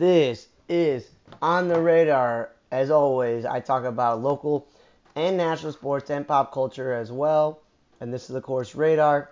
[0.00, 1.10] This is
[1.42, 2.52] On the Radar.
[2.70, 4.66] As always, I talk about local
[5.14, 7.60] and national sports and pop culture as well.
[8.00, 9.30] And this is, of course, Radar.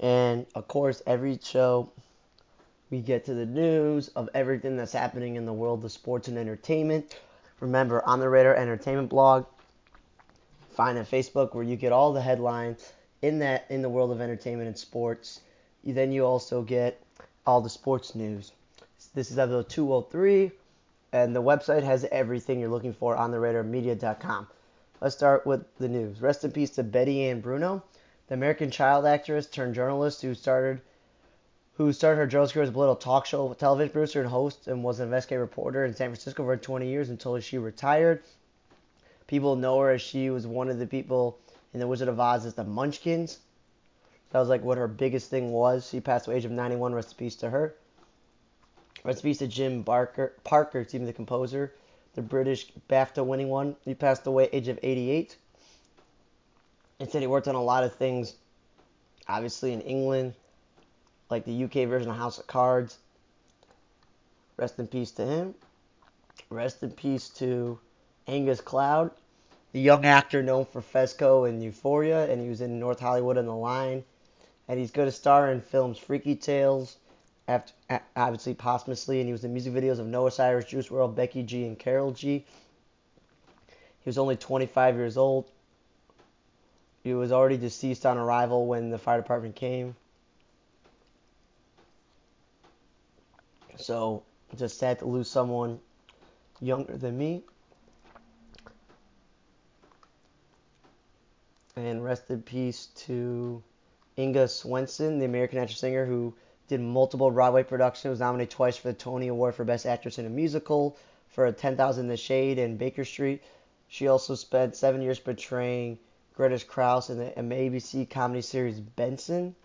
[0.00, 1.90] And, of course, every show
[2.90, 6.36] we get to the news of everything that's happening in the world of sports and
[6.36, 7.18] entertainment.
[7.60, 9.46] Remember, On the Radar Entertainment blog.
[10.72, 12.92] Find on Facebook where you get all the headlines
[13.22, 15.40] in that in the world of entertainment and sports.
[15.84, 17.02] Then you also get
[17.46, 18.52] all the sports news.
[19.12, 20.52] This is episode 203,
[21.12, 24.46] and the website has everything you're looking for on the radarmedia.com.
[25.00, 26.20] Let's start with the news.
[26.20, 27.82] Rest in peace to Betty Ann Bruno,
[28.28, 30.80] the American child actress turned journalist who started
[31.74, 34.84] who started her journalist career as a political talk show television producer and host and
[34.84, 38.22] was an investigative reporter in San Francisco for 20 years until she retired.
[39.26, 41.36] People know her as she was one of the people
[41.74, 43.40] in The Wizard of Oz as the Munchkins.
[44.30, 45.88] That was like what her biggest thing was.
[45.88, 46.94] She passed away age of 91.
[46.94, 47.74] Rest in peace to her.
[49.18, 51.72] Peace to Jim Barker, Parker, excuse me, the composer,
[52.14, 53.74] the British BAFTA winning one.
[53.84, 55.36] He passed away age of 88.
[57.00, 58.34] And said he worked on a lot of things,
[59.26, 60.34] obviously in England,
[61.30, 62.98] like the UK version of House of Cards.
[64.56, 65.54] Rest in peace to him.
[66.50, 67.78] Rest in peace to
[68.26, 69.10] Angus Cloud,
[69.72, 73.48] the young actor known for Fezco and Euphoria, and he was in North Hollywood and
[73.48, 74.04] The Line.
[74.68, 76.96] And he's going to star in films Freaky Tales,
[77.50, 77.72] after,
[78.14, 81.66] obviously posthumously, and he was in music videos of Noah Cyrus, Juice WRLD, Becky G,
[81.66, 82.44] and Karol G.
[83.68, 85.50] He was only 25 years old.
[87.02, 89.96] He was already deceased on arrival when the fire department came.
[93.76, 94.22] So,
[94.56, 95.80] just sad to lose someone
[96.60, 97.42] younger than me.
[101.74, 103.60] And rest in peace to
[104.16, 106.34] Inga Swenson, the American actress singer who
[106.70, 110.26] did multiple Broadway productions, was nominated twice for the Tony Award for Best Actress in
[110.26, 110.96] a Musical
[111.28, 113.42] for 10,000 in the Shade and Baker Street.
[113.88, 115.98] She also spent seven years portraying
[116.34, 119.56] Greta Kraus in the ABC comedy series Benson,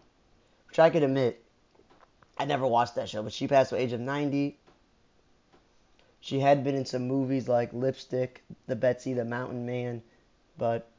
[0.67, 1.43] which I could admit,
[2.39, 4.57] I never watched that show, but she passed at the age of 90.
[6.19, 10.01] She had been in some movies like Lipstick, The Betsy, The Mountain Man,
[10.57, 10.89] but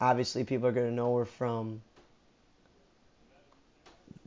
[0.00, 1.82] obviously people are going to know her from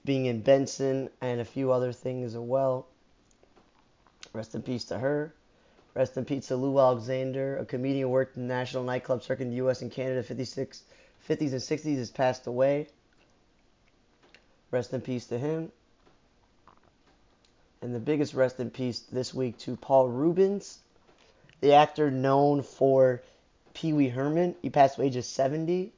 [0.06, 2.88] being in Benson and a few other things as well.
[4.34, 5.34] Rest in peace to her.
[5.94, 9.44] Rest in peace to Lou Alexander, a comedian who worked in the national nightclub circuit
[9.44, 9.82] in the U.S.
[9.82, 10.84] and Canada 56,
[11.28, 12.88] 50s and 60s, has passed away.
[14.70, 15.72] Rest in peace to him.
[17.82, 20.80] And the biggest rest in peace this week to Paul Reubens,
[21.62, 23.22] the actor known for
[23.78, 24.56] Pee Wee Herman.
[24.64, 25.94] He passed away just 70.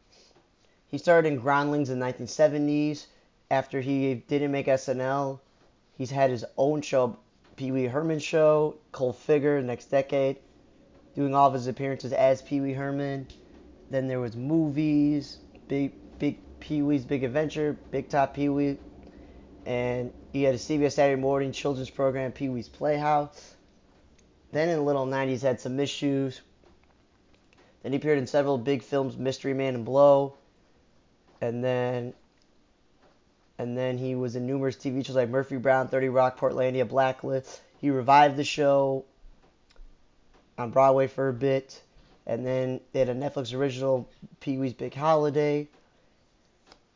[0.88, 3.06] He started in Groundlings in the 1970s.
[3.50, 5.40] After he didn't make SNL,
[5.98, 7.16] he's had his own show,
[7.56, 10.40] Pee Wee Herman Show, Cold Figure, next decade,
[11.16, 13.28] doing all of his appearances as Pee Wee Herman.
[13.90, 15.38] Then there was movies,
[15.70, 18.78] Big Big Pee Wee's Big Adventure, Big Top Pee Wee,
[19.66, 23.56] and he had a CBS Saturday morning children's program, Pee Wee's Playhouse.
[24.52, 26.42] Then in the little 90s had some issues
[27.84, 30.36] then he appeared in several big films, Mystery Man and Blow.
[31.42, 32.14] And then
[33.60, 37.60] and then he was in numerous TV shows like Murphy Brown, 30 Rock, Portlandia, Blacklist.
[37.82, 39.04] He revived the show
[40.58, 41.82] on Broadway for a bit.
[42.26, 44.08] And then they had a Netflix original,
[44.40, 45.68] Pee Wee's Big Holiday.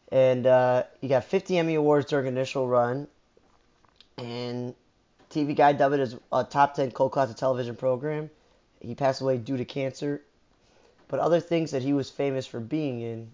[0.10, 3.08] And uh, he got 50 Emmy Awards during initial run.
[4.18, 4.74] And
[5.32, 8.30] TV Guide dubbed it as a top 10 cult classic television program.
[8.80, 10.22] He passed away due to cancer.
[11.14, 13.34] But other things that he was famous for being in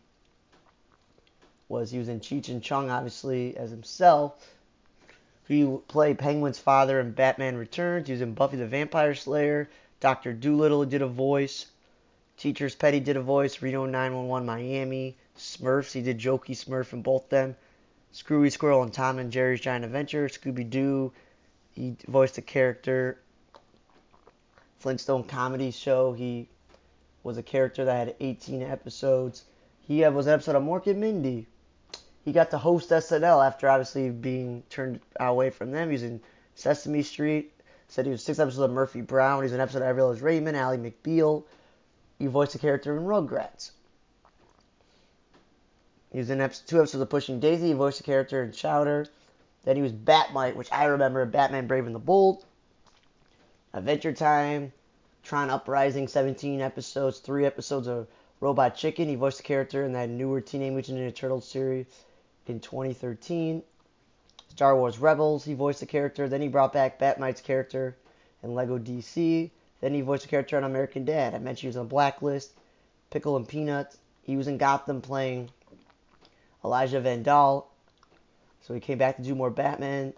[1.69, 4.53] was he was in Cheech and Chong, obviously, as himself.
[5.47, 8.07] He played Penguin's father in Batman Returns.
[8.07, 9.69] He was in Buffy the Vampire Slayer.
[10.01, 11.67] Doctor Dolittle did a voice.
[12.35, 13.61] Teacher's Pet he did a voice.
[13.61, 15.15] Reno 911 Miami.
[15.37, 17.55] Smurfs he did Jokey Smurf in both them.
[18.11, 20.27] Screwy Squirrel and Tom and Jerry's Giant Adventure.
[20.27, 21.13] Scooby Doo
[21.71, 23.21] he voiced a character.
[24.79, 26.49] Flintstone comedy show he
[27.23, 29.45] was a character that had 18 episodes.
[29.81, 31.47] He uh, was an episode of Mork and Mindy.
[32.23, 35.89] He got to host SNL after obviously being turned away from them.
[35.89, 36.21] He was in
[36.55, 37.53] Sesame Street.
[37.87, 39.41] Said he was six episodes of Murphy Brown.
[39.41, 41.43] He's an episode of Everly Raymond, Ally McBeal.
[42.19, 43.71] He voiced a character in Rugrats.
[46.11, 47.67] He was in two episodes of Pushing Daisy.
[47.67, 49.07] He voiced a character in Chowder.
[49.63, 52.45] Then he was Bat-Mite, which I remember Batman Brave and the Bold.
[53.73, 54.71] Adventure Time.
[55.23, 58.07] Tron Uprising, 17 episodes, three episodes of
[58.39, 59.07] Robot Chicken.
[59.07, 61.85] He voiced the character in that newer Teenage Mutant Ninja Turtles series
[62.47, 63.63] in 2013.
[64.49, 66.27] Star Wars Rebels, he voiced the character.
[66.27, 67.95] Then he brought back Bat-Mite's character
[68.43, 69.51] in Lego DC.
[69.81, 71.33] Then he voiced a character on American Dad.
[71.33, 72.51] I mentioned he was on Blacklist,
[73.09, 73.95] Pickle and Peanut.
[74.23, 75.51] He was in Gotham playing
[76.63, 77.67] Elijah Vandal.
[78.61, 80.13] So he came back to do more Batman,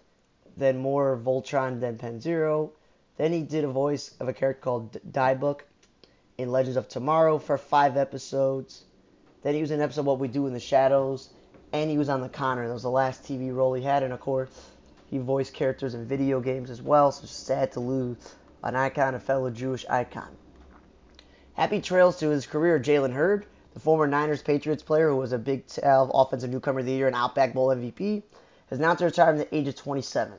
[0.58, 2.72] then more Voltron, then Penn Zero.
[3.22, 5.60] Then he did a voice of a character called Dybbuk
[6.40, 8.86] in Legends of Tomorrow for five episodes.
[9.44, 11.30] Then he was in an episode What We Do in the Shadows,
[11.72, 12.68] and he was on The Connor.
[12.68, 14.50] That was the last TV role he had, and of course,
[15.06, 17.12] he voiced characters in video games as well.
[17.12, 18.18] So sad to lose
[18.64, 20.36] an icon, a fellow Jewish icon.
[21.54, 23.46] Happy trails to his career, Jalen Hurd,
[23.76, 27.06] the former Niners Patriots player who was a Big 12 Offensive Newcomer of the Year
[27.06, 28.24] and Outback Bowl MVP,
[28.72, 30.34] has announced retirement at the age of 27.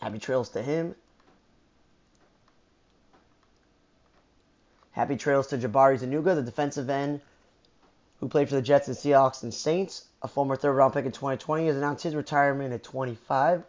[0.00, 0.94] Happy trails to him.
[4.98, 7.20] Happy trails to Jabari Zuniga, the defensive end
[8.18, 10.08] who played for the Jets and Seahawks and Saints.
[10.22, 13.62] A former third round pick in 2020 has announced his retirement at 25.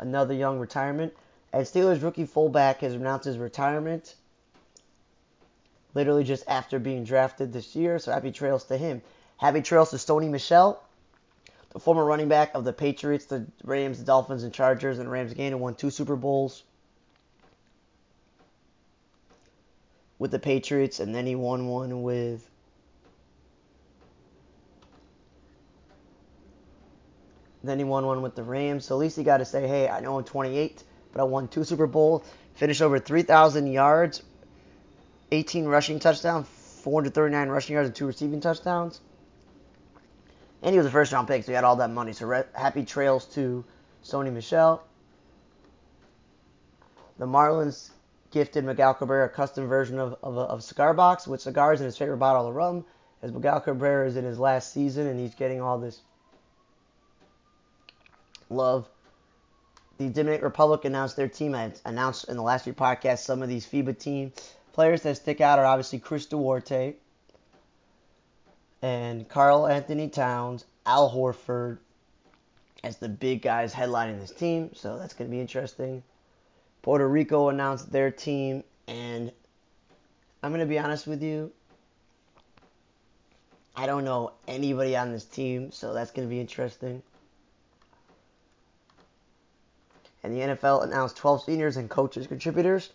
[0.00, 1.14] Another young retirement.
[1.52, 4.16] And Steelers rookie fullback has announced his retirement
[5.94, 8.00] literally just after being drafted this year.
[8.00, 9.02] So happy trails to him.
[9.36, 10.82] Happy trails to Sony Michel,
[11.70, 15.30] the former running back of the Patriots, the Rams, the Dolphins, and Chargers, and Rams
[15.30, 16.64] again and won two Super Bowls
[20.18, 22.48] with the Patriots, and then he won one with
[27.66, 28.84] then he won one with the Rams.
[28.86, 30.82] So at least he got to say, hey, I know I'm 28,
[31.12, 32.24] but I won two Super Bowl,
[32.54, 34.22] finished over 3,000 yards,
[35.32, 39.00] 18 rushing touchdowns, 439 rushing yards, and two receiving touchdowns.
[40.62, 42.12] And he was a first round pick, so he had all that money.
[42.12, 43.64] So re- happy trails to
[44.04, 44.82] Sony Michel.
[47.18, 47.90] The Marlins
[48.36, 51.86] gifted Miguel Cabrera a custom version of, of, a, of cigar box with cigars and
[51.86, 52.84] his favorite bottle of rum.
[53.22, 56.02] As Miguel Cabrera is in his last season and he's getting all this
[58.50, 58.86] love
[59.96, 61.54] the Dominican Republic announced their team.
[61.54, 64.32] I announced in the last few podcasts some of these FIBA team
[64.74, 66.96] players that stick out are obviously Chris Duarte
[68.82, 71.78] and Karl-Anthony Towns, Al Horford
[72.84, 74.72] as the big guys headlining this team.
[74.74, 76.02] So that's going to be interesting.
[76.86, 79.32] Puerto Rico announced their team, and
[80.40, 81.50] I'm going to be honest with you.
[83.74, 87.02] I don't know anybody on this team, so that's going to be interesting.
[90.22, 92.90] and the NFL announced 12 seniors and coaches contributors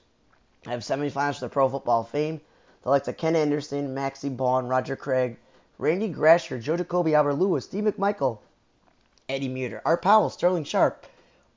[0.66, 2.40] I have semifinals for the Pro Football Fame.
[2.84, 5.36] The likes of Ken Anderson, Maxie Baughan, Roger Craig,
[5.78, 8.38] Randy Gradishar, Joe Jacoby, Albert Lewis, Steve McMichael,
[9.28, 11.06] Eddie Meador, Art Powell, Sterling Sharpe,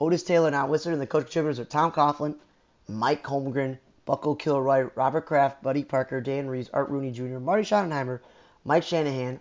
[0.00, 2.34] Otis Taylor, Al Wistert, and the coach contributors are Tom Coughlin,
[2.88, 8.20] Mike Holmgren, Bucko Kilroy, Robert Kraft, Buddy Parker, Dan Reeves, Art Rooney Jr., Marty Schottenheimer,
[8.64, 9.40] Mike Shanahan,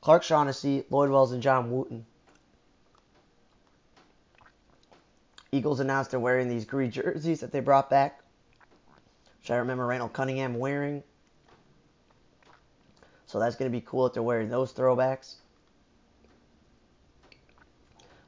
[0.00, 2.06] Clark Shaughnessy, Lloyd Wells, and John Wooten.
[5.52, 8.20] Eagles announced they're wearing these green jerseys that they brought back,
[9.38, 11.04] which I remember Randall Cunningham wearing.
[13.26, 15.36] So that's going to be cool that they're wearing those throwbacks.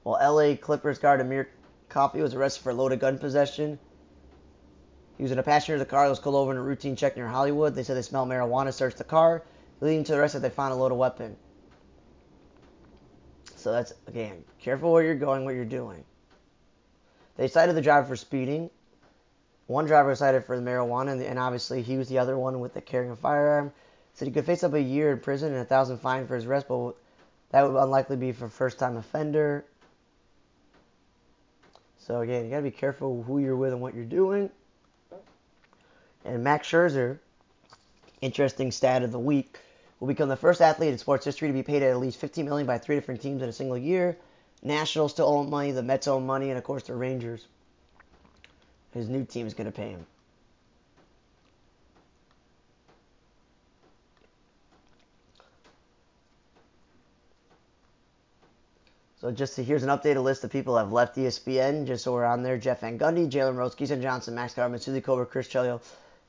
[0.06, 1.48] While LA Clippers guard Amir
[1.88, 3.76] Coffey was arrested for loaded gun possession.
[5.16, 6.94] He was in a passenger of the car that was pulled over in a routine
[6.94, 7.74] check near Hollywood.
[7.74, 9.42] They said they smelled marijuana, searched the car,
[9.80, 11.36] leading to the arrest that they found a loaded weapon.
[13.56, 16.04] So that's, again, careful where you're going, what you're doing.
[17.36, 18.70] They cited the driver for speeding.
[19.66, 22.60] One driver was cited for the marijuana, and, and obviously he was the other one
[22.60, 23.72] with the carrying a firearm.
[24.14, 26.44] Said he could face up a year in prison and a thousand fine for his
[26.44, 26.92] arrest, but
[27.50, 29.64] that would unlikely be for first-time offender.
[32.06, 34.48] So again, you gotta be careful who you're with and what you're doing.
[36.24, 37.18] And Max Scherzer,
[38.20, 39.58] interesting stat of the week,
[39.98, 42.64] will become the first athlete in sports history to be paid at least 15 million
[42.64, 44.16] by three different teams in a single year.
[44.62, 47.44] Nationals still own money, the Mets own money, and of course the Rangers.
[48.94, 50.06] His new team is going to pay him.
[59.26, 62.12] So just to, here's an updated list of people that have left ESPN, just so
[62.12, 62.56] we're on there.
[62.56, 65.82] Jeff Van Gundy, Jalen Rose, Keyshawn Johnson, Max Garman, Suzy Kolber, Chris Chelios,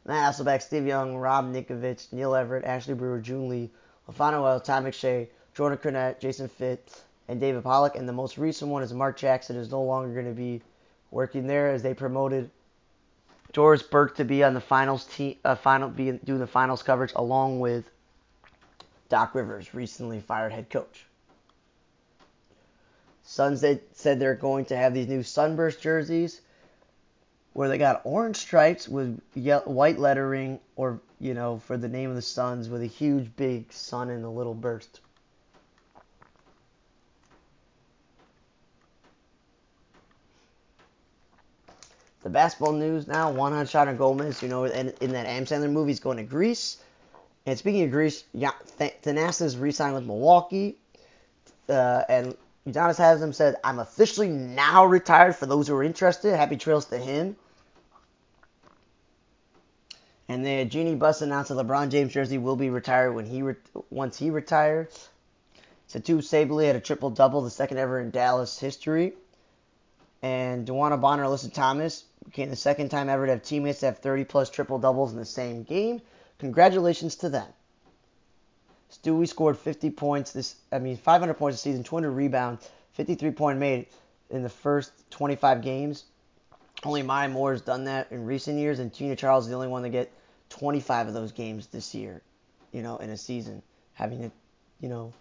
[0.07, 3.69] Matt Hasselbeck, Steve Young, Rob Ninkovich, Neil Everett, Ashley Brewer, June Lee,
[4.09, 7.95] LaFano Wells, Todd McShay, Jordan Cornette, Jason Fitz, and David Pollack.
[7.95, 10.63] And the most recent one is Mark Jackson is no longer going to be
[11.11, 12.49] working there as they promoted
[13.53, 17.13] Doris Burke to be on the finals team, uh, final, be doing the finals coverage
[17.15, 17.91] along with
[19.07, 21.06] Doc Rivers, recently fired head coach.
[23.27, 26.39] Suns they said they're going to have these new sunburst jerseys
[27.51, 29.19] where they got orange stripes with
[29.65, 33.73] white lettering or you know for the name of the Suns with a huge big
[33.73, 35.01] sun and a little burst.
[42.23, 45.91] The basketball news now: Juan on Gomez, you know, in, in that Adam Sandler movie,
[45.91, 46.77] is going to Greece.
[47.45, 50.77] And speaking of Greece, yeah, Th- Thanasis re-signed with Milwaukee,
[51.69, 52.35] uh, and
[52.67, 56.97] Udonis Haslem said, "I'm officially now retired." For those who are interested, happy trails to
[56.97, 57.37] him.
[60.27, 63.55] And then Jeanie Buss announced that LeBron James jersey will be retired when he re-
[63.89, 65.07] once he retires.
[65.89, 69.13] Satou Sabally had a triple double, the second ever in Dallas history.
[70.21, 73.99] And DeWanna Bonner Alyssa Thomas became the second time ever to have teammates to have
[73.99, 76.01] 30 plus triple doubles in the same game.
[76.39, 77.47] Congratulations to them.
[78.91, 83.59] Stewie scored 50 points this, I mean, 500 points this season, 200 rebounds, 53 point
[83.59, 83.87] made
[84.29, 86.05] in the first 25 games.
[86.83, 89.67] Only Maya Moore has done that in recent years, and Tina Charles is the only
[89.67, 90.11] one to get
[90.49, 92.21] 25 of those games this year,
[92.71, 93.61] you know, in a season,
[93.93, 94.31] having a,
[94.79, 95.11] you know,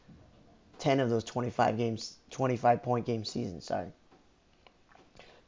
[0.78, 3.64] 10 of those 25 games, 25 point game seasons.
[3.64, 3.88] Sorry.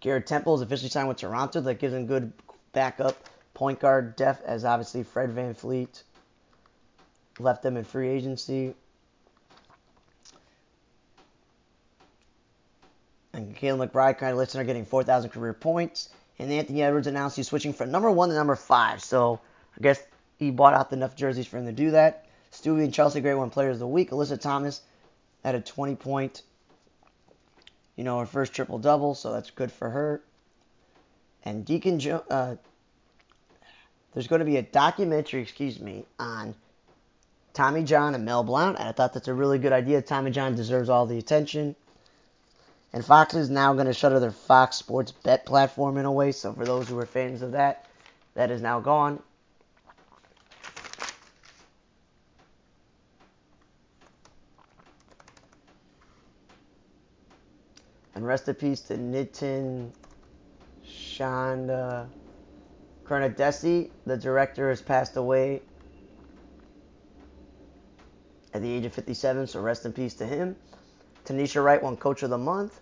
[0.00, 1.60] Garrett Temple is officially signed with Toronto.
[1.60, 2.32] That gives him good
[2.72, 3.16] backup
[3.54, 6.02] point guard depth, as obviously Fred VanVleet
[7.40, 8.74] left them in free agency.
[13.32, 16.08] And Kayla McBride, kind of listener, getting 4,000 career points.
[16.38, 19.02] And Anthony Edwards announced he's switching from number one to number five.
[19.02, 19.40] So
[19.76, 20.02] I guess
[20.38, 22.26] he bought out enough jerseys for him to do that.
[22.52, 24.10] Stewie and Chelsea, great one players of the week.
[24.10, 24.80] Alyssa Thomas
[25.44, 26.42] had a 20 point,
[27.96, 30.22] you know, her first triple double, so that's good for her.
[31.44, 32.56] And Deacon, jo- uh,
[34.14, 36.54] there's going to be a documentary, excuse me, on
[37.58, 40.00] Tommy John and Mel Blount, and I thought that's a really good idea.
[40.00, 41.74] Tommy John deserves all the attention.
[42.92, 46.30] And Fox is now going to shutter their Fox Sports Bet platform in a way,
[46.30, 47.86] so for those who are fans of that,
[48.34, 49.20] that is now gone.
[58.14, 59.90] And rest in peace to Nitin
[60.86, 62.08] Chandrakant
[63.08, 63.90] Desai.
[64.06, 65.62] The director has passed away
[68.54, 70.56] at the age of 57, so rest in peace to him.
[71.24, 72.80] Tanisha Wright won Coach of the Month.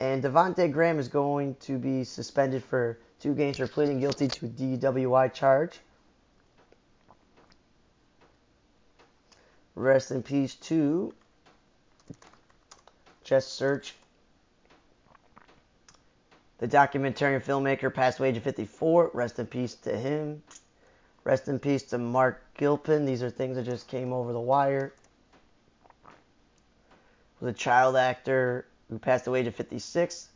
[0.00, 4.46] And Devonte Graham is going to be suspended for two games for pleading guilty to
[4.46, 5.78] a DWI charge.
[9.74, 11.14] Rest in peace to
[13.24, 13.94] Jess Search
[16.58, 19.10] the documentarian filmmaker passed away at 54.
[19.12, 20.42] Rest in peace to him.
[21.24, 23.04] Rest in peace to Marc Gilpin.
[23.04, 24.92] These are things that just came over the wire.
[27.40, 30.28] Was a child actor who passed away at 56.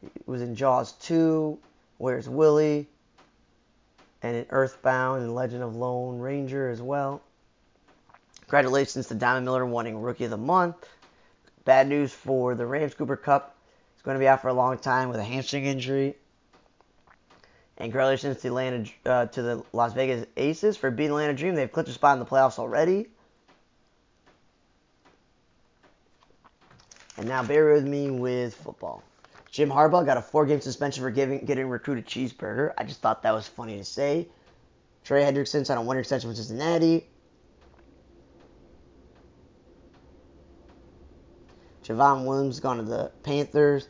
[0.00, 1.58] He was in Jaws 2,
[1.98, 2.88] Where's Willie,
[4.22, 7.22] and in Earthbound and Legend of Lone Ranger as well.
[8.42, 10.88] Congratulations to Diamond Miller winning Rookie of the Month.
[11.64, 13.56] Bad news for the Rams Cooper Kupp
[14.06, 16.14] going to be out for a long time with a hamstring injury.
[17.78, 21.54] And congratulations to Atlanta, uh, to the Las Vegas Aces for beating Atlanta Dream.
[21.54, 23.08] They've clinched a spot in the playoffs already.
[27.18, 29.02] And now bear with me with football.
[29.50, 32.72] Jim Harbaugh got a four-game suspension for giving, getting recruited cheeseburger.
[32.76, 34.28] I just thought that was funny to say.
[35.04, 37.08] Trey Hendrickson signed a one-year extension with Cincinnati.
[41.84, 43.88] Javon Williams gone to the Panthers.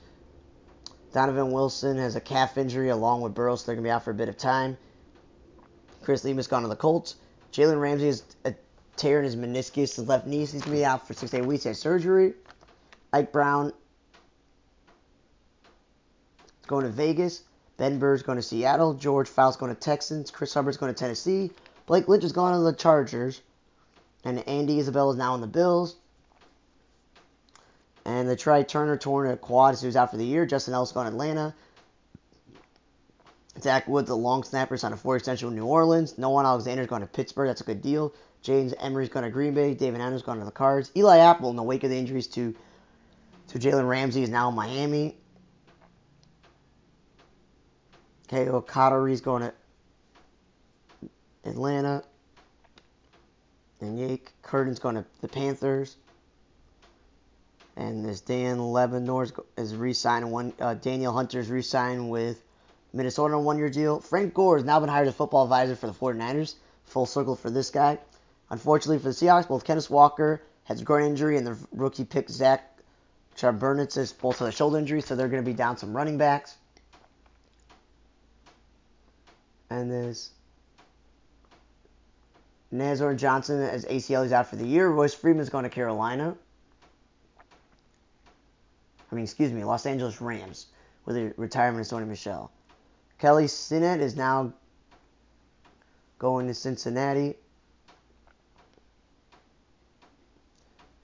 [1.17, 4.05] Donovan Wilson has a calf injury along with Burrow, so they're going to be out
[4.05, 4.77] for a bit of time.
[6.03, 7.15] Chris Lemus gone to the Colts.
[7.55, 8.53] Jalen Ramsey is a
[8.97, 10.41] tear in his meniscus, his left knee.
[10.41, 11.65] He's going to be out for six to eight weeks.
[11.65, 12.35] He surgery.
[13.15, 13.73] Ike Brown is
[16.67, 17.45] going to Vegas.
[17.79, 18.93] Ben Burr's going to Seattle.
[18.93, 20.31] George Faust going to Texans.
[20.31, 21.51] Chris Hubbard's going to Tennessee.
[21.87, 23.41] Blake Lynch is going to the Chargers.
[24.23, 25.97] And Andy Isabella is now on the Bills.
[28.07, 30.47] And the Trai Turner torn a quad, so he's out for the year.
[30.47, 31.53] Justin Ellis to Atlanta.
[33.61, 36.17] Zach Woods, the long snapper, signed a four extension with New Orleans.
[36.17, 37.49] Noah Alexander's going to Pittsburgh.
[37.49, 38.15] That's a good deal.
[38.43, 39.75] James Emery's going to Green Bay.
[39.75, 40.93] David Andrews going to the Cards.
[40.97, 42.55] Eli Apple, in the wake of the injuries to
[43.49, 45.17] to Jalen Ramsey, is now in Miami.
[48.29, 48.61] K.O.
[48.61, 49.53] Cottery's going to
[51.45, 52.05] Atlanta.
[53.81, 55.97] And Jake Curtin's going to the Panthers
[57.77, 60.53] and this Dan Levenor is re-signed one.
[60.59, 62.43] Uh, Danielle Hunter is re-signed with
[62.93, 64.01] Minnesota on one-year deal.
[64.01, 66.55] Frank Gore has now been hired as football advisor for the 49ers.
[66.87, 67.99] Full circle for this guy.
[68.49, 72.29] Unfortunately for the Seahawks, both Kenneth Walker has a groin injury and the rookie pick
[72.29, 72.77] Zach
[73.37, 76.17] Charbonnet is both have a shoulder injury, so they're going to be down some running
[76.17, 76.57] backs.
[79.69, 80.31] And this
[82.71, 84.89] Nazor Johnson as ACL is out for the year.
[84.89, 86.37] Royce Freeman's going to Carolina.
[89.11, 90.67] I mean, excuse me, Los Angeles Rams.
[91.05, 92.51] with the retirement of Sony Michel.
[93.19, 94.53] Kelly Sinnett is now
[96.19, 97.37] going to Cincinnati.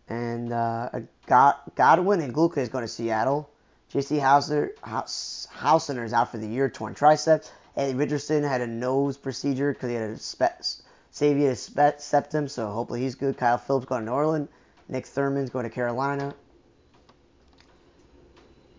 [0.08, 0.90] And uh,
[1.26, 3.48] Godwin and Gluka is going to Seattle.
[3.88, 4.18] J.C.
[4.18, 7.50] Hauser, Hausener is out for the year, torn triceps.
[7.76, 13.14] Eddie Richardson had a nose procedure because he had a spe- septum, so hopefully he's
[13.14, 13.36] good.
[13.36, 14.48] Kyle Phillips going to New Orleans.
[14.88, 16.34] Nick Thurman's going to Carolina.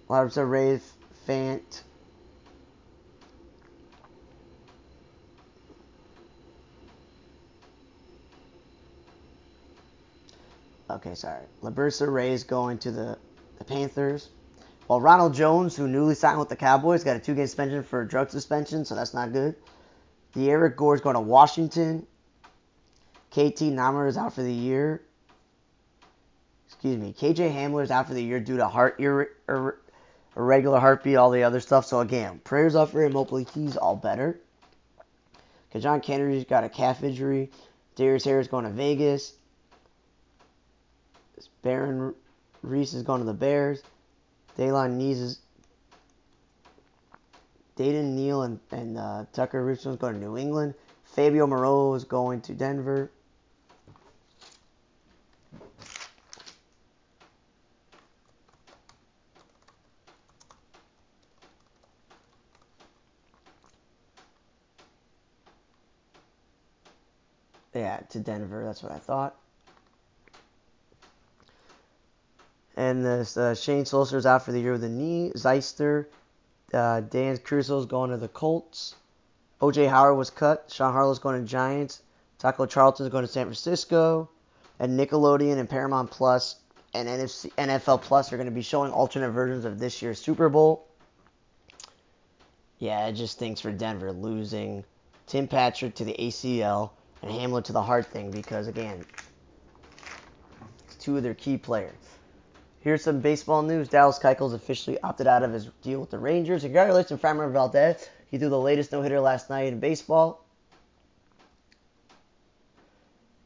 [0.09, 0.79] Lawrence Ray
[1.27, 1.83] Fant.
[10.89, 11.45] Okay, sorry.
[11.63, 13.17] LaBersa is going to the,
[13.57, 14.29] the Panthers.
[14.87, 18.29] Well, Ronald Jones, who newly signed with the Cowboys, got a two-game suspension for drug
[18.29, 19.55] suspension, so that's not good.
[20.33, 22.05] The Eric Gore is going to Washington.
[23.31, 25.01] KT Namer is out for the year.
[26.67, 27.13] Excuse me.
[27.13, 29.77] KJ Hamler is out for the year due to heart ir- ir-
[30.35, 31.85] irregular heartbeat, all the other stuff.
[31.85, 33.13] So again, prayers up for him.
[33.13, 34.39] Hopefully he's all better.
[35.67, 37.51] Because John Kennedy's got a calf injury.
[37.95, 39.33] Darius Harris going to Vegas.
[41.63, 42.13] Baron
[42.61, 43.81] Reese is going to the Bears.
[44.57, 45.39] Daylon Nees is
[47.75, 50.75] Dayton Neal and, and uh, Tucker Richardson going to New England.
[51.05, 53.09] Fabio Moreau is going to Denver.
[67.73, 68.63] Yeah, to Denver.
[68.63, 69.35] That's what I thought.
[72.75, 75.31] And this uh, Shane is out for the year with a knee.
[75.35, 76.07] Zeister,
[76.73, 78.95] uh, Dan Crusoe's going to the Colts.
[79.61, 80.71] OJ Howard was cut.
[80.73, 82.01] Sean Harlow's going to Giants.
[82.39, 84.29] Taco Charlton's going to San Francisco.
[84.79, 86.55] And Nickelodeon and Paramount Plus
[86.93, 90.49] and NFC, NFL Plus are going to be showing alternate versions of this year's Super
[90.49, 90.87] Bowl.
[92.79, 94.83] Yeah, it just stinks for Denver losing
[95.27, 96.91] Tim Patrick to the ACL
[97.23, 99.03] and Hamler to the heart thing because, again,
[100.85, 101.95] it's two of their key players.
[102.81, 103.87] Here's some baseball news.
[103.87, 106.63] Dallas Keuchel's officially opted out of his deal with the Rangers.
[106.63, 108.09] Congratulations, Framber Valdez.
[108.29, 110.43] He threw the latest no-hitter last night in baseball.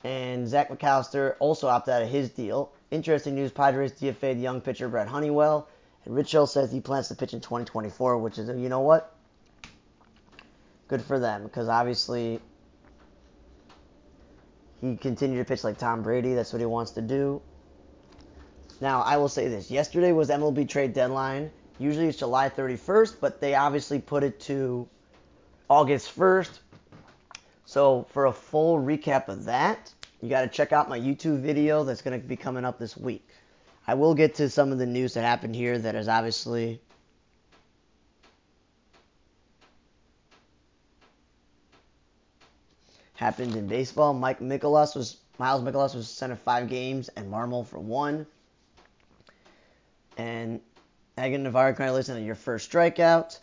[0.04, 2.72] And Zach McAllister also opted out of his deal.
[2.90, 5.68] Interesting news, Padres DFA'd young pitcher Brett Honeywell.
[6.06, 9.14] And Rich Hill says he plans to pitch in 2024, which is, you know what?
[10.88, 12.40] Good for them, because obviously
[14.82, 16.34] he continued to pitch like Tom Brady.
[16.34, 17.42] That's what he wants to do.
[18.80, 19.72] Now, I will say this.
[19.72, 21.52] Yesterday was MLB trade deadline.
[21.80, 24.88] Usually it's July 31st, but they obviously put it to
[25.70, 26.60] August 1st.
[27.66, 31.84] So, for a full recap of that, you got to check out my YouTube video
[31.84, 33.28] that's going to be coming up this week.
[33.86, 36.82] I will get to some of the news that happened here that is obviously
[43.18, 44.14] happened in baseball.
[44.14, 48.26] Mike Mikolas was Miles Mikolas was sent to five games and Marmol for one.
[50.18, 50.62] And
[51.18, 53.40] Megan Navarro, congratulations on your first strikeout.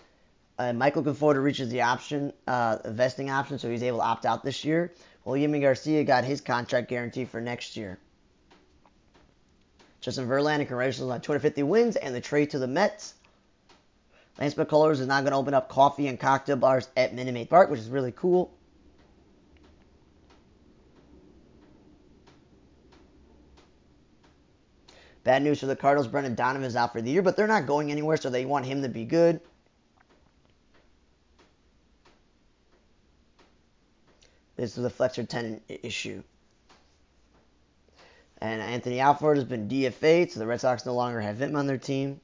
[0.59, 4.45] Uh, Michael Conforto reaches the option, uh, vesting option, so he's able to opt out
[4.45, 4.93] this year.
[5.25, 7.99] Well, Yimi Garcia got his contract guarantee for next year.
[10.01, 13.15] Justin Verlander, congratulations on 250 wins and the trade to the Mets.
[14.39, 17.51] Lance McCullers is now going to open up coffee and cocktail bars at Minute Maid
[17.51, 18.53] Park, which is really cool.
[25.25, 26.07] Bad news for the Cardinals.
[26.07, 28.67] Brendan Donovan is out for the year, but they're not going anywhere, so they want
[28.67, 29.41] him to be good.
[34.57, 36.23] This is a flexor tendon issue.
[38.39, 41.67] And Anthony Alford has been DFA'd, so the Red Sox no longer have him on
[41.67, 42.21] their team.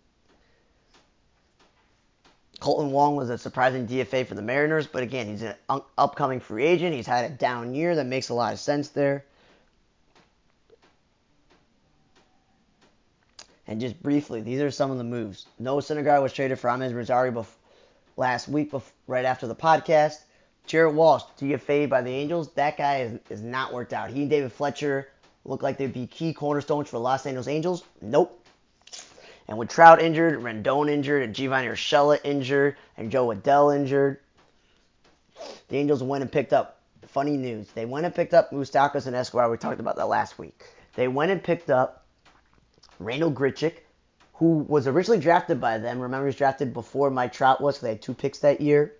[2.60, 5.54] Kolten Wong was a surprising DFA for the Mariners, but again, he's an
[5.96, 6.94] upcoming free agent.
[6.94, 7.96] He's had a down year.
[7.96, 9.24] That makes a lot of sense there.
[13.70, 15.46] And just briefly, these are some of the moves.
[15.60, 17.46] Noah Syndergaard was traded for Amed Rosario bef-
[18.16, 20.16] last week, bef- right after the podcast.
[20.66, 22.52] Jared Walsh, DFA'd by the Angels.
[22.54, 24.10] That guy is, is not worked out.
[24.10, 25.06] He and David Fletcher
[25.44, 27.84] look like they'd be key cornerstones for Los Angeles Angels.
[28.02, 28.44] Nope.
[29.46, 34.18] And with Trout injured, Rendon injured, and Giovanni Urshela injured, and Jo Adell injured,
[35.68, 36.80] the Angels went and picked up.
[37.06, 37.68] Funny news.
[37.76, 39.48] They went and picked up Moustakas and Escobar.
[39.48, 40.60] We talked about that last week.
[40.96, 41.99] They went and picked up
[43.00, 43.74] Randal Grichuk,
[44.34, 45.98] who was originally drafted by them.
[45.98, 48.94] Remember, he was drafted before Mike Trout was, because they had two picks that year.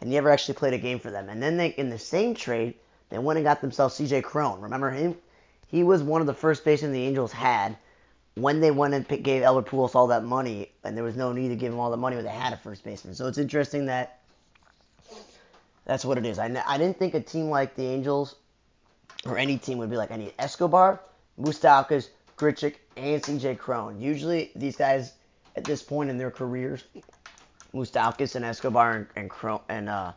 [0.00, 1.28] And he never actually played a game for them.
[1.28, 2.74] And then they, in the same trade,
[3.10, 4.22] they went and got themselves C.J.
[4.22, 4.60] Cron.
[4.60, 5.16] Remember him?
[5.66, 7.76] He was one of the first basemen the Angels had
[8.34, 11.48] when they went and gave Albert Pujols all that money, and there was no need
[11.48, 13.14] to give him all the money when they had a first baseman.
[13.14, 14.20] So it's interesting that
[15.84, 16.38] that's what it is.
[16.38, 18.36] I, I didn't think a team like the Angels
[19.26, 21.00] or any team would be like, I need Escobar,
[21.38, 22.08] Moustakas,
[22.40, 24.00] Grichuk, and CJ Cron.
[24.00, 25.12] Usually these guys
[25.56, 26.84] at this point in their careers,
[27.74, 30.12] Moustakas and Escobar and and Cron, and uh,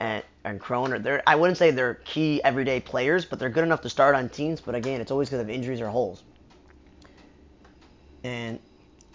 [0.00, 3.64] and and Cron are they're I wouldn't say they're key everyday players, but they're good
[3.64, 4.62] enough to start on teams.
[4.62, 6.22] But again, it's always because of injuries or holes.
[8.24, 8.58] And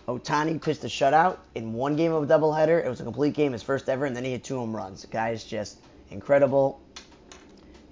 [0.07, 2.85] Ohtani pitched a shutout in one game of a doubleheader.
[2.85, 5.01] It was a complete game, his first ever, and then he hit two home runs.
[5.01, 5.79] The just
[6.11, 6.81] incredible.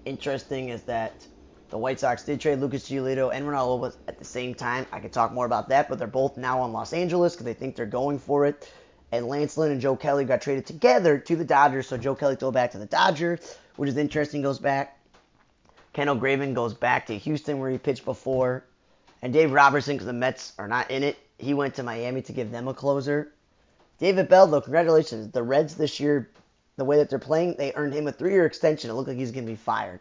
[0.05, 1.13] Interesting is that
[1.69, 4.85] the White Sox did trade Lucas Giolito and Ronaldo at the same time.
[4.91, 7.53] I could talk more about that, but they're both now on Los Angeles because they
[7.53, 8.71] think they're going for it.
[9.11, 12.35] And Lance Lynn and Joe Kelly got traded together to the Dodgers, so Joe Kelly
[12.35, 14.41] throw back to the Dodgers, which is interesting.
[14.41, 14.99] Goes back.
[15.93, 18.63] Ken O'Graven goes back to Houston where he pitched before,
[19.21, 21.17] and Dave Robertson because the Mets are not in it.
[21.39, 23.31] He went to Miami to give them a closer.
[23.97, 25.31] David Bell, though, congratulations.
[25.31, 26.29] The Reds this year,
[26.77, 28.89] the way that they're playing, they earned him a three-year extension.
[28.89, 29.99] It looked like he's going to be fired.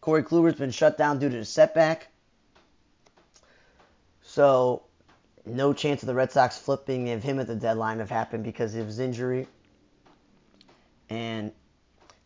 [0.00, 2.08] Corey Kluber's been shut down due to a setback.
[4.22, 4.82] So,
[5.44, 8.74] no chance of the Red Sox flipping of him at the deadline have happened because
[8.74, 9.46] of his injury.
[11.08, 11.52] And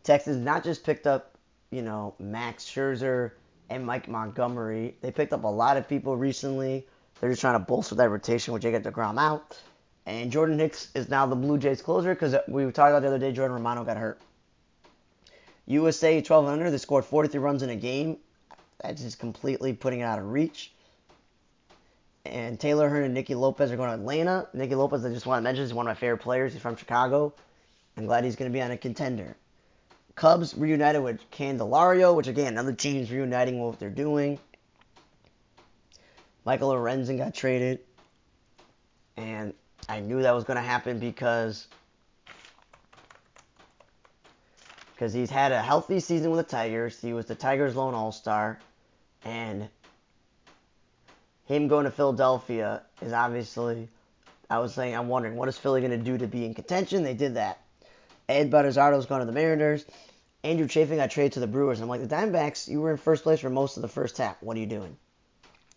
[0.03, 1.39] Texas not just picked up,
[1.71, 3.33] you know, Max Scherzer
[3.71, 4.97] and Mike Montgomery.
[5.01, 6.87] They picked up a lot of people recently.
[7.21, 9.59] They're just trying to bolster that rotation with Jacob DeGrom out.
[10.05, 13.19] And Jordan Hicks is now the Blue Jays closer because we talked about the other
[13.19, 14.21] day Jordan Romano got hurt.
[15.73, 18.19] USA 12 under, they scored 43 runs in a game.
[18.83, 20.73] That's just completely putting it out of reach.
[22.25, 24.49] And Taylor Hearn and Nicky Lopez are going to Atlanta.
[24.53, 26.53] Nicky Lopez, I just want to mention, is one of my favorite players.
[26.53, 27.35] He's from Chicago.
[27.97, 29.37] I'm glad he's going to be on a contender.
[30.15, 34.39] Cubs reunited with Candelario, which again, another team's reuniting reuniting what they're doing.
[36.45, 37.81] Michael Lorenzen got traded.
[39.17, 39.55] And
[39.89, 41.67] I knew that was going to happen because
[45.03, 47.01] because he's had a healthy season with the Tigers.
[47.03, 48.61] He was the Tigers' lone All Star,
[49.25, 49.69] and
[51.47, 53.89] him going to Philadelphia is obviously.
[54.49, 57.03] I was saying, I'm wondering what is Philly going to do to be in contention.
[57.03, 57.59] They did that.
[58.29, 59.85] Ed Butterzardo's gone to the Mariners.
[60.45, 61.81] Andrew Chafin got traded to the Brewers.
[61.81, 64.41] I'm like, the Diamondbacks, you were in first place for most of the first half.
[64.41, 64.97] What are you doing?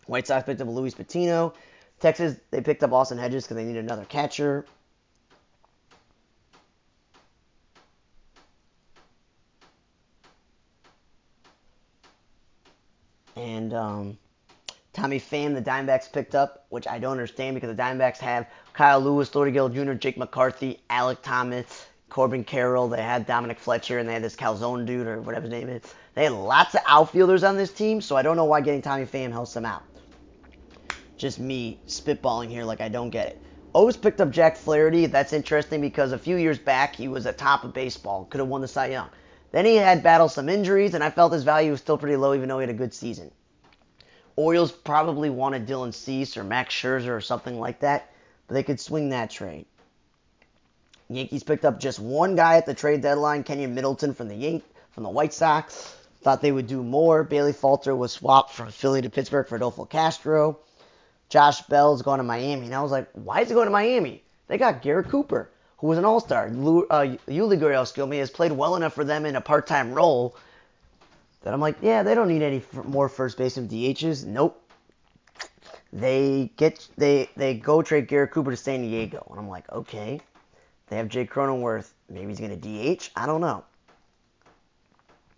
[0.06, 1.52] White Sox picked up Luis Patino.
[1.98, 4.66] Texas, they picked up Austin Hedges because they need another catcher.
[13.46, 14.18] And um,
[14.92, 18.98] Tommy Pham, the Diamondbacks picked up, which I don't understand because the Diamondbacks have Kyle
[18.98, 22.88] Lewis, Lourdes Gurriel Jr., Jake McCarthy, Alek Thomas, Corbin Carroll.
[22.88, 25.82] They had Dominic Fletcher, and they had this Calzone dude or whatever his name is.
[26.14, 29.06] They had lots of outfielders on this team, so I don't know why getting Tommy
[29.06, 29.84] Pham helps them out.
[31.16, 33.42] Just me spitballing here like I don't get it.
[33.76, 35.06] O's picked up Jack Flaherty.
[35.06, 38.48] That's interesting because a few years back he was at top of baseball, could have
[38.48, 39.08] won the Cy Young.
[39.56, 42.34] Then he had battled some injuries, and I felt his value was still pretty low,
[42.34, 43.30] even though he had a good season.
[44.36, 48.12] Orioles probably wanted Dylan Cease or Max Scherzer or something like that,
[48.46, 49.64] but they could swing that trade.
[51.08, 54.62] Yankees picked up just one guy at the trade deadline, Keynan Middleton from the Yan-
[54.90, 55.96] from the White Sox.
[56.20, 57.24] Thought they would do more.
[57.24, 60.58] Bailey Falter was swapped from Philly to Pittsburgh for Adolfo Castro.
[61.30, 62.66] Josh Bell's going to Miami.
[62.66, 64.22] And I was like, why is he going to Miami?
[64.48, 66.46] They got Garrett Cooper who was an All Star.
[66.46, 70.36] Uh, Yuli Gurriel has played well enough for them in a part time role
[71.42, 74.24] that I'm like, yeah, they don't need any f- more first baseman DHs.
[74.24, 74.62] Nope.
[75.92, 80.20] They get they they go trade Garrett Cooper to San Diego, and I'm like, okay.
[80.88, 81.90] They have Jake Cronenworth.
[82.08, 83.10] Maybe he's gonna DH.
[83.16, 83.64] I don't know.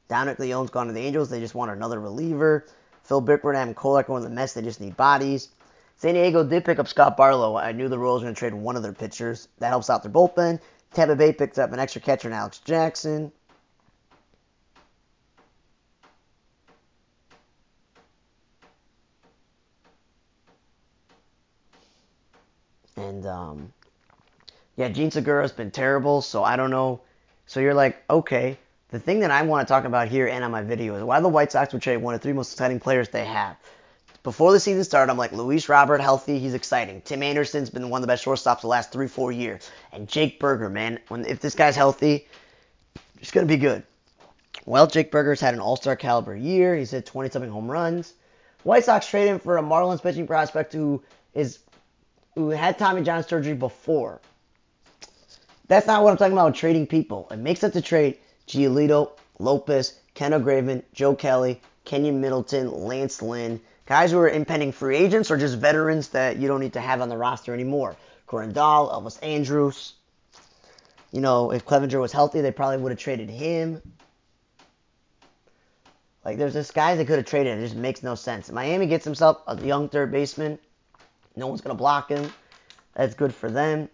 [0.08, 1.28] Dominic Leone's gone to the Angels.
[1.28, 2.66] They just want another reliever.
[3.02, 4.54] Phil Bickford and Adam Kolek going to the Mets.
[4.54, 5.48] They just need bodies.
[5.98, 7.56] San Diego did pick up Scott Barlow.
[7.56, 9.48] I knew the Royals were going to trade one of their pitchers.
[9.58, 10.60] That helps out their bullpen.
[10.94, 13.32] Tampa Bay picked up an extra catcher in Alex Jackson.
[22.96, 23.72] And um,
[24.76, 27.00] yeah, Jean Segura's been terrible, so I don't know.
[27.46, 28.56] So you're like, okay.
[28.90, 31.18] The thing that I want to talk about here and on my video is why
[31.20, 33.56] the White Sox would trade one of the three most exciting players they have
[34.28, 37.00] before the season started, I'm like, Luis Robert healthy, he's exciting.
[37.00, 39.70] Tim Anderson's been one of the best shortstops the last three, four years.
[39.90, 42.28] And Jake Burger, man, when if this guy's healthy,
[43.22, 43.84] it's gonna be good.
[44.66, 46.76] Well, Jake Burger's had an all-star caliber year.
[46.76, 48.12] He's hit 20 something home runs.
[48.64, 51.60] White Sox traded him for a Marlins pitching prospect who is
[52.34, 54.20] who had Tommy John surgery before.
[55.68, 57.28] That's not what I'm talking about trading people.
[57.30, 63.58] It makes sense to trade Giolito, Lopez, Ken O'Graven, Joe Kelly, Keynan Middleton, Lance Lynn,
[63.88, 67.00] guys who are impending free agents or just veterans that you don't need to have
[67.00, 67.96] on the roster anymore.
[68.26, 69.94] Coran Dahl, Elvis Andrus.
[71.10, 73.80] You know, if Clevinger was healthy, they probably would have traded him.
[76.22, 77.56] Like, there's this guy they could have traded.
[77.56, 78.52] It just makes no sense.
[78.52, 80.58] Miami gets himself a young third baseman.
[81.34, 82.30] No one's going to block him.
[82.94, 83.88] That's good for them.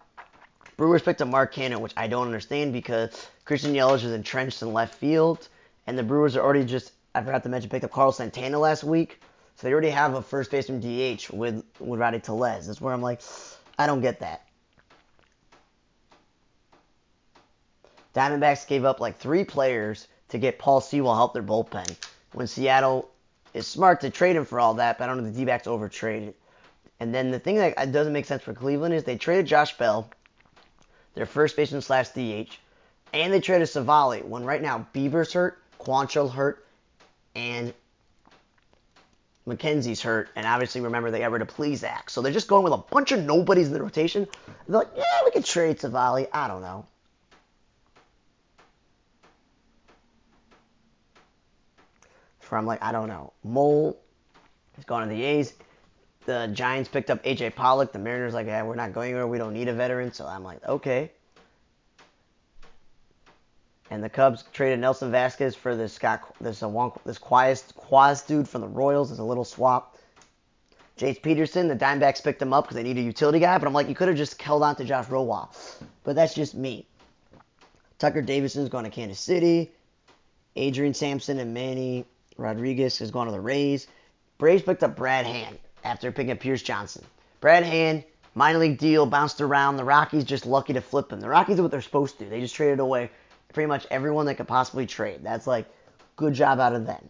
[0.77, 4.73] Brewers picked up Mark Canha, which I don't understand because Christian Yelich is entrenched in
[4.73, 5.47] left field,
[5.87, 8.83] and the Brewers are already just, I forgot to mention, picked up Carlos Santana last
[8.83, 9.21] week.
[9.57, 12.67] So they already have a first baseman DH with, with Rowdy Tellez.
[12.67, 13.21] That's where I'm like,
[13.79, 14.47] I don't get that.
[18.15, 21.97] Diamondbacks gave up like three players to get Paul Sewald help their bullpen.
[22.33, 23.11] When Seattle
[23.53, 25.67] is smart to trade him for all that, but I don't know if the D-backs
[25.67, 26.35] overtraded.
[27.01, 30.09] And then the thing that doesn't make sense for Cleveland is they traded Josh Bell,
[31.15, 32.57] their first baseman slash DH,
[33.13, 36.67] and they traded Civale when right now Bieber's hurt, Quantrill hurt,
[37.35, 37.73] and
[39.47, 42.09] McKenzie's hurt, and obviously remember they got rid of Plesac.
[42.09, 44.27] So they're just going with a bunch of nobodies in the rotation.
[44.67, 46.29] They're like, yeah, we could trade Civale.
[46.33, 46.87] I don't know.
[52.41, 53.33] For I'm like, I don't know.
[53.43, 54.01] Mole
[54.77, 55.53] has gone to the A's.
[56.27, 57.93] The Giants picked up AJ Pollock.
[57.93, 59.27] The Mariners like, yeah, we're not going anywhere.
[59.27, 60.13] We don't need a veteran.
[60.13, 61.13] So I'm like, okay.
[63.91, 68.49] And the Cubs traded Nelson Vasquez for this Scott, this uh, this Quas, Quas dude
[68.49, 69.11] from the Royals.
[69.11, 69.97] It's a little swap.
[70.99, 73.59] Jace Peterson, the Diamondbacks picked him up because they need a utility guy.
[73.59, 75.79] But I'm like, you could have just held on to Josh Rojas.
[76.05, 76.87] But that's just me.
[77.99, 79.73] Tucker Davidson's going to Kansas City.
[80.57, 82.05] Adrian Sampson and Manny
[82.37, 83.89] Rodriguez is going to the Rays.
[84.39, 87.05] Braves picked up Brad Hand after picking up Pierce Johnson.
[87.41, 89.77] Brad Hand, minor league deal, bounced around.
[89.77, 91.21] The Rockies just lucky to flip him.
[91.21, 92.31] The Rockies are what they're supposed to do.
[92.31, 93.11] They just traded away
[93.55, 95.21] pretty much everyone that could possibly trade.
[95.23, 95.67] That's like
[96.17, 97.09] good job out of them.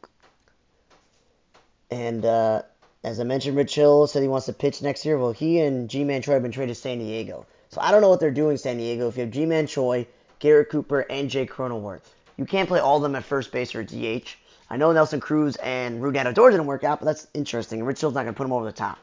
[1.91, 2.63] And uh,
[3.03, 5.19] as I mentioned, Rich Hill said he wants to pitch next year.
[5.19, 7.47] Well, he and Ji-Man Choi have been traded to San Diego.
[7.71, 9.09] So I don't know what they're doing San Diego.
[9.09, 10.07] If you have Ji-Man Choi,
[10.39, 12.03] Garrett Cooper, and Jay Cronenworth,
[12.37, 14.37] you can't play all of them at first base or DH.
[14.71, 17.81] I know Nelson Cruz and Rougned Odor didn't work out, but that's interesting.
[17.81, 18.99] And Rich Hill's not going to put him over the top.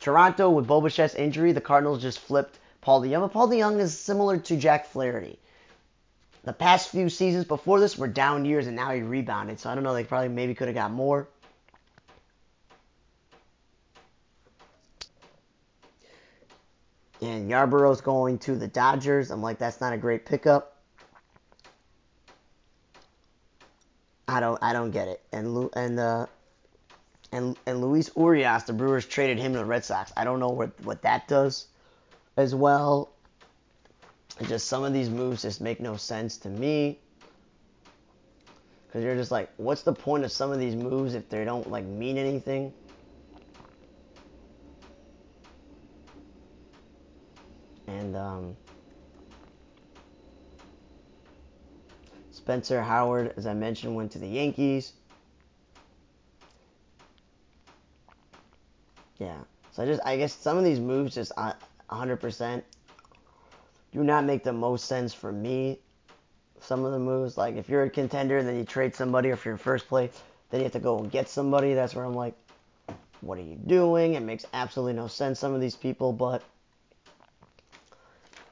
[0.00, 3.20] Toronto, with Bo Bichette's injury, the Cardinals just flipped Paul DeJong.
[3.20, 5.38] But Paul DeJong is similar to Jack Flaherty.
[6.44, 9.58] The past few seasons before this were down years, and now he rebounded.
[9.60, 9.94] So I don't know.
[9.94, 11.26] They probably maybe could have got more.
[17.22, 19.30] And Yarborough's going to the Dodgers.
[19.30, 20.76] I'm like, that's not a great pickup.
[24.28, 25.22] I don't, I don't get it.
[25.32, 26.26] And and uh,
[27.32, 30.12] and and Luis Urias, the Brewers traded him to the Red Sox.
[30.16, 31.66] I don't know what what that does,
[32.36, 33.13] as well.
[34.42, 36.98] Just some of these moves just make no sense to me.
[38.86, 41.70] Because you're just like, what's the point of some of these moves if they don't
[41.70, 42.72] like mean anything?
[47.86, 48.56] And um,
[52.30, 54.92] Spencer Howard, as I mentioned, went to the Yankees.
[59.18, 59.38] Yeah.
[59.72, 62.60] So I just, I guess some of these moves just 100% uh,
[63.94, 65.78] do not make the most sense for me.
[66.60, 69.44] Some of the moves, like if you're a contender, then you trade somebody, or if
[69.44, 70.10] you're first place,
[70.50, 71.74] then you have to go and get somebody.
[71.74, 72.34] That's where I'm like,
[73.20, 74.14] what are you doing?
[74.14, 76.42] It makes absolutely no sense, some of these people, but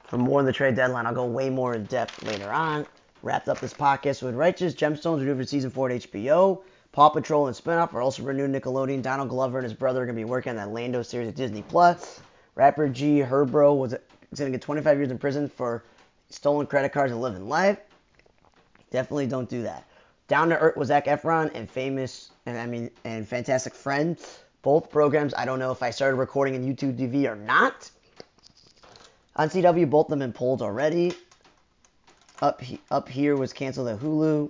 [0.05, 2.85] for more on the trade deadline, I'll go way more in depth later on.
[3.21, 6.61] Wrapped up this podcast with Righteous Gemstones renewed for season 4 at HBO.
[6.91, 9.01] Paw Patrol and spinoff are also renewed Nickelodeon.
[9.01, 11.35] Donald Glover and his brother are going to be working on that Lando series at
[11.35, 12.21] Disney Plus.
[12.55, 13.95] Rapper G Herbo was
[14.33, 15.83] He's going to get 25 years in prison for
[16.29, 17.77] stolen credit cards and living life.
[18.89, 19.85] Definitely don't do that.
[20.27, 24.17] Down to Earth was Zac Efron and famous, and I mean, and Fantastic Friend.
[24.63, 27.91] Both programs, I don't know if I started recording in YouTube TV or not.
[29.35, 31.13] On CW, both of them been pulled already.
[32.41, 34.49] Up, up here was canceled at Hulu.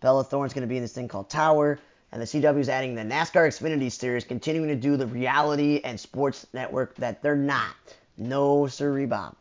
[0.00, 1.78] Bella Thorne's going to be in this thing called Tower.
[2.10, 6.00] And the CW is adding the NASCAR Xfinity series, continuing to do the reality and
[6.00, 7.74] sports network that they're not.
[8.18, 9.36] No, sir, Bob.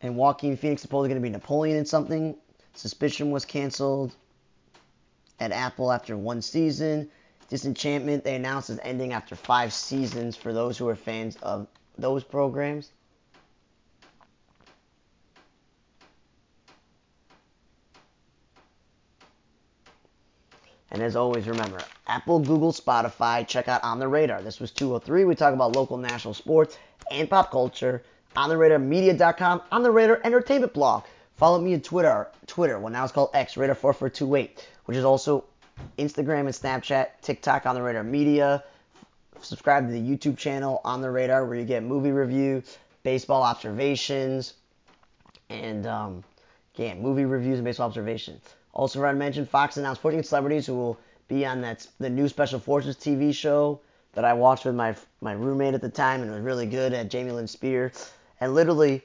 [0.00, 2.36] And Joaquin Phoenix supposedly going to be Napoleon in something.
[2.74, 4.14] Suspicion was canceled
[5.40, 7.10] at Apple after one season.
[7.48, 11.66] Disenchantment they announced is ending after five seasons for those who are fans of
[11.98, 12.92] those programs.
[20.96, 24.40] And as always, remember Apple, Google, Spotify, check out On the Radar.
[24.40, 25.26] This was 203.
[25.26, 26.78] We talk about local national sports
[27.10, 28.02] and pop culture.
[28.34, 31.04] On the Radar Media.com, On the Radar Entertainment blog.
[31.34, 32.28] Follow me on Twitter.
[32.46, 35.44] Twitter, well now it's called X Radar 4428, which is also
[35.98, 38.64] Instagram and Snapchat, TikTok on the Radar Media.
[39.42, 42.62] Subscribe to the YouTube channel on the Radar where you get movie review,
[43.02, 44.54] baseball observations,
[45.50, 46.24] and um,
[46.74, 48.40] again movie reviews and baseball observations.
[48.76, 52.60] Also, I mentioned Fox announced 14 celebrities who will be on that the new Special
[52.60, 53.80] Forces TV show
[54.12, 56.92] that I watched with my my roommate at the time and it was really good
[56.92, 57.90] at Jamie Lynn Spear.
[58.38, 59.02] And literally,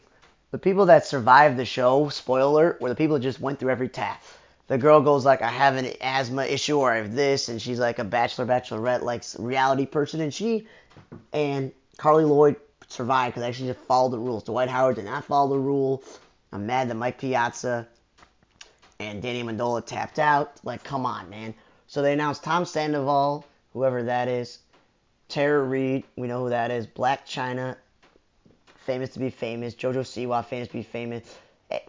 [0.51, 3.87] the people that survived the show, spoiler, were the people that just went through every
[3.87, 4.27] task.
[4.67, 7.79] The girl goes like, I have an asthma issue or I have this, and she's
[7.79, 10.67] like a bachelor, bachelorette, like reality person, and she
[11.31, 12.57] and Carli Lloyd
[12.89, 14.43] survived because they actually just followed the rules.
[14.43, 16.03] Dwight Howard did not follow the rule.
[16.51, 17.87] I'm mad that Mike Piazza
[19.01, 20.59] and Danny Amendola tapped out.
[20.63, 21.53] Like, come on, man.
[21.87, 24.59] So they announced Tom Sandoval, whoever that is,
[25.27, 27.75] Tara Reid, we know who that is, Blac Chyna,
[28.85, 31.37] famous to be famous, JoJo Siwa, famous to be famous.
[31.69, 31.79] Eh,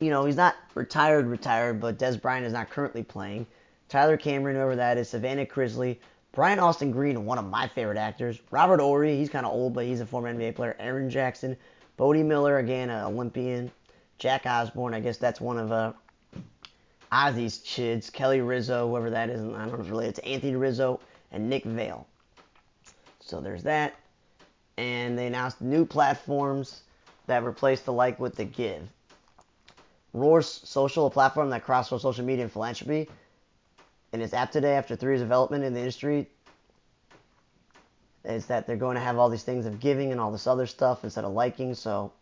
[0.00, 3.46] you know, he's not retired, retired, but Dez Bryant is not currently playing.
[3.88, 5.98] Tyler Cameron, whoever that is, Savannah Chrisley,
[6.32, 8.40] Brian Austin Green, one of my favorite actors.
[8.50, 10.76] Robert Horry, he's kind of old, but he's a former NBA player.
[10.78, 11.56] Erin Jackson,
[11.96, 13.70] Bode Miller, again, an Olympian.
[14.18, 15.92] Jack Osbourne, I guess that's one of uh,
[17.12, 20.56] Ozzy's kids, Kelly Rizzo, whoever that is, I don't know if it's related to Anthony
[20.56, 21.00] Rizzo,
[21.32, 22.04] and Nick Viall.
[23.20, 23.94] So there's that.
[24.76, 26.82] And they announced new platforms
[27.26, 28.88] that replace the like with the give.
[30.12, 33.08] Roar Social, a platform that crosses social media and philanthropy,
[34.12, 36.28] and it's app today after three years of development in the industry,
[38.24, 40.66] is that they're going to have all these things of giving and all this other
[40.66, 41.74] stuff instead of liking.
[41.74, 42.12] So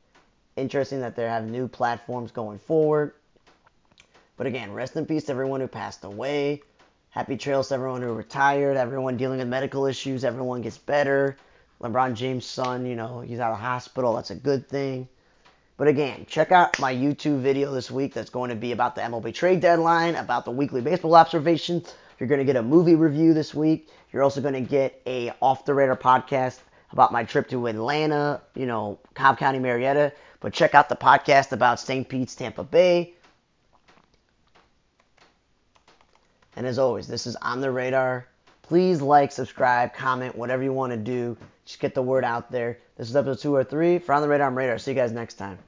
[0.57, 3.12] interesting that they have new platforms going forward.
[4.37, 6.62] But again, rest in peace to everyone who passed away.
[7.11, 11.37] Happy trails to everyone who retired, everyone dealing with medical issues, everyone gets better.
[11.81, 14.14] LeBron James' son, you know, he's out of hospital.
[14.16, 15.09] That's a good thing.
[15.77, 19.03] But again, check out my YouTube video this week that's going to be about the
[19.03, 21.92] MLB trade deadline, about the weekly baseball observations.
[22.18, 23.88] You're going to get a movie review this week.
[24.12, 26.61] You're also going to get a off the radar podcast
[26.92, 30.12] about my trip to Atlanta, you know, Cobb County, Marietta.
[30.38, 32.09] But check out the podcast about St.
[32.09, 33.13] Pete's, Tampa Bay.
[36.56, 38.26] And as always, this is on the radar.
[38.62, 41.36] Please like, subscribe, comment, whatever you want to do.
[41.64, 42.78] Just get the word out there.
[42.96, 43.98] This is episode two or three.
[43.98, 44.78] For on the radar, I'm radar.
[44.78, 45.58] See you guys next time.